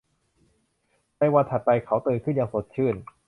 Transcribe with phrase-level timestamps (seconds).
[1.19, 2.95] ในวันถัดไปเขาตื่นขึ้นอย่างสดชื่น